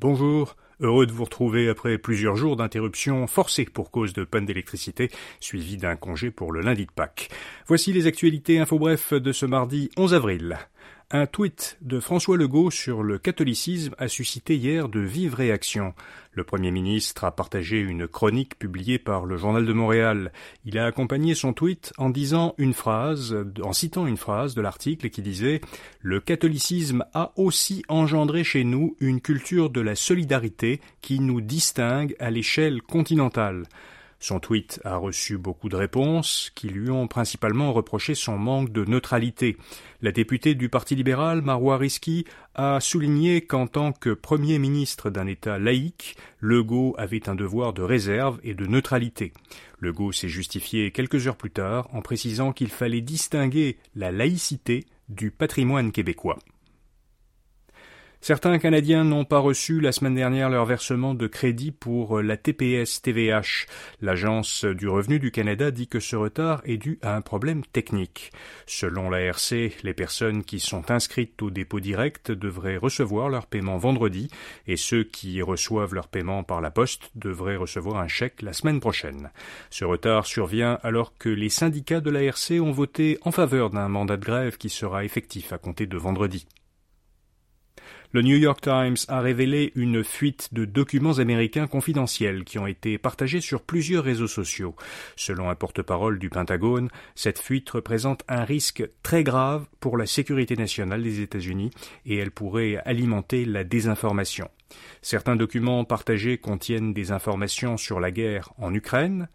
[0.00, 5.10] Bonjour, heureux de vous retrouver après plusieurs jours d'interruption forcée pour cause de panne d'électricité,
[5.40, 7.28] suivi d'un congé pour le lundi de Pâques.
[7.66, 10.56] Voici les actualités info bref de ce mardi 11 avril.
[11.12, 15.92] Un tweet de François Legault sur le catholicisme a suscité hier de vives réactions.
[16.34, 20.30] Le Premier ministre a partagé une chronique publiée par le Journal de Montréal.
[20.64, 25.10] Il a accompagné son tweet en disant une phrase, en citant une phrase de l'article
[25.10, 25.60] qui disait
[26.00, 32.14] Le catholicisme a aussi engendré chez nous une culture de la solidarité qui nous distingue
[32.20, 33.64] à l'échelle continentale.
[34.22, 38.84] Son tweet a reçu beaucoup de réponses qui lui ont principalement reproché son manque de
[38.84, 39.56] neutralité.
[40.02, 45.26] La députée du Parti libéral, Marois Risky, a souligné qu'en tant que Premier ministre d'un
[45.26, 49.32] État laïque, Legault avait un devoir de réserve et de neutralité.
[49.78, 55.30] Legault s'est justifié quelques heures plus tard en précisant qu'il fallait distinguer la laïcité du
[55.30, 56.38] patrimoine québécois.
[58.22, 63.00] Certains Canadiens n'ont pas reçu la semaine dernière leur versement de crédit pour la TPS
[63.00, 63.66] TVH.
[64.02, 68.30] L'Agence du revenu du Canada dit que ce retard est dû à un problème technique.
[68.66, 74.28] Selon l'ARC, les personnes qui sont inscrites au dépôt direct devraient recevoir leur paiement vendredi
[74.66, 78.80] et ceux qui reçoivent leur paiement par la poste devraient recevoir un chèque la semaine
[78.80, 79.30] prochaine.
[79.70, 84.18] Ce retard survient alors que les syndicats de l'ARC ont voté en faveur d'un mandat
[84.18, 86.46] de grève qui sera effectif à compter de vendredi.
[88.12, 92.98] Le New York Times a révélé une fuite de documents américains confidentiels qui ont été
[92.98, 94.74] partagés sur plusieurs réseaux sociaux.
[95.14, 100.56] Selon un porte-parole du Pentagone, cette fuite représente un risque très grave pour la sécurité
[100.56, 101.70] nationale des États-Unis
[102.04, 104.48] et elle pourrait alimenter la désinformation.
[105.02, 109.28] Certains documents partagés contiennent des informations sur la guerre en Ukraine.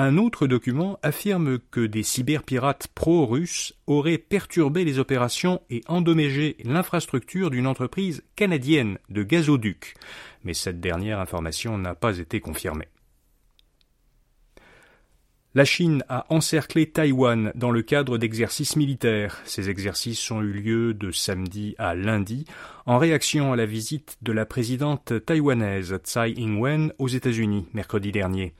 [0.00, 7.50] Un autre document affirme que des cyberpirates pro-russes auraient perturbé les opérations et endommagé l'infrastructure
[7.50, 9.96] d'une entreprise canadienne de gazoduc.
[10.44, 12.86] Mais cette dernière information n'a pas été confirmée.
[15.58, 19.40] La Chine a encerclé Taïwan dans le cadre d'exercices militaires.
[19.44, 22.44] Ces exercices ont eu lieu de samedi à lundi
[22.86, 28.54] en réaction à la visite de la présidente taïwanaise Tsai Ing-wen aux États-Unis mercredi dernier.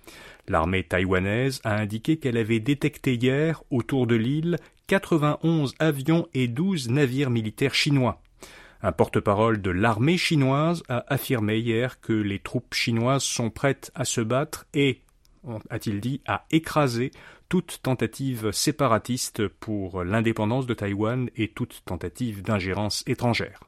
[0.48, 4.56] L'armée taïwanaise a indiqué qu'elle avait détecté hier autour de l'île
[4.88, 8.20] 91 avions et 12 navires militaires chinois.
[8.82, 14.04] Un porte-parole de l'armée chinoise a affirmé hier que les troupes chinoises sont prêtes à
[14.04, 15.00] se battre et
[15.70, 17.10] a-t-il dit, à écraser
[17.48, 23.67] toute tentative séparatiste pour l'indépendance de Taïwan et toute tentative d'ingérence étrangère.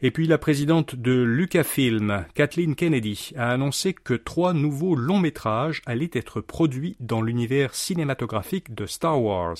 [0.00, 5.82] Et puis la présidente de Lucasfilm, Kathleen Kennedy, a annoncé que trois nouveaux longs métrages
[5.86, 9.56] allaient être produits dans l'univers cinématographique de Star Wars.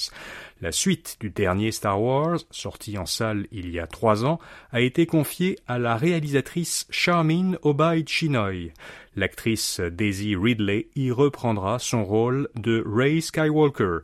[0.60, 4.38] La suite du dernier Star Wars, sorti en salle il y a trois ans,
[4.70, 8.72] a été confiée à la réalisatrice Charmin Obaid Chinoy.
[9.16, 14.02] L'actrice Daisy Ridley y reprendra son rôle de Ray Skywalker.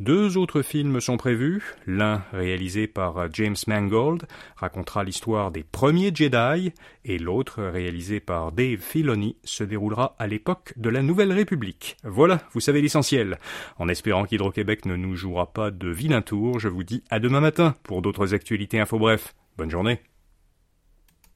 [0.00, 1.62] Deux autres films sont prévus.
[1.86, 4.24] L'un, réalisé par James Mangold,
[4.56, 6.72] racontera l'histoire des premiers Jedi,
[7.04, 11.96] et l'autre, réalisé par Dave Filoni, se déroulera à l'époque de la Nouvelle République.
[12.02, 13.38] Voilà, vous savez l'essentiel.
[13.78, 17.40] En espérant qu'Hydro-Québec ne nous jouera pas de vilain tour, je vous dis à demain
[17.40, 19.32] matin pour d'autres actualités info bref.
[19.56, 20.00] Bonne journée.